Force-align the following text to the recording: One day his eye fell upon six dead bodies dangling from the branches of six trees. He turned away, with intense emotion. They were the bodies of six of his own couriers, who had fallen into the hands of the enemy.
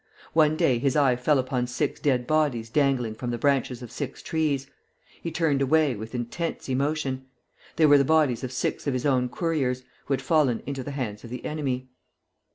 One 0.33 0.57
day 0.57 0.79
his 0.79 0.95
eye 0.95 1.15
fell 1.15 1.37
upon 1.37 1.67
six 1.67 1.99
dead 1.99 2.25
bodies 2.25 2.71
dangling 2.71 3.13
from 3.13 3.29
the 3.29 3.37
branches 3.37 3.83
of 3.83 3.91
six 3.91 4.23
trees. 4.23 4.65
He 5.21 5.29
turned 5.29 5.61
away, 5.61 5.95
with 5.95 6.15
intense 6.15 6.67
emotion. 6.69 7.27
They 7.75 7.85
were 7.85 7.99
the 7.99 8.03
bodies 8.03 8.43
of 8.43 8.51
six 8.51 8.87
of 8.87 8.95
his 8.95 9.05
own 9.05 9.29
couriers, 9.29 9.83
who 10.07 10.13
had 10.15 10.21
fallen 10.23 10.63
into 10.65 10.81
the 10.83 10.89
hands 10.89 11.23
of 11.23 11.29
the 11.29 11.45
enemy. 11.45 11.89